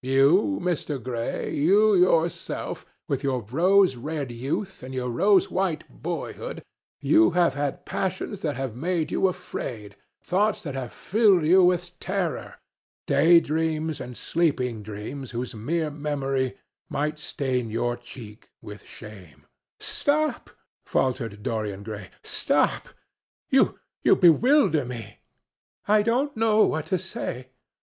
[0.00, 0.96] You, Mr.
[1.02, 6.64] Gray, you yourself, with your rose red youth and your rose white boyhood,
[7.02, 12.00] you have had passions that have made you afraid, thoughts that have filled you with
[12.00, 12.54] terror,
[13.06, 16.56] day dreams and sleeping dreams whose mere memory
[16.88, 19.44] might stain your cheek with shame—"
[19.78, 20.48] "Stop!"
[20.86, 22.88] faltered Dorian Gray, "stop!
[23.50, 25.18] you bewilder me.
[25.86, 27.50] I don't know what to say.